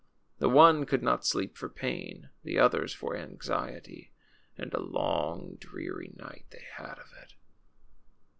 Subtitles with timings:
[0.39, 4.11] The one could not sleep for pain, the others for anxiety.
[4.57, 7.33] And a long, dreary night they had of it.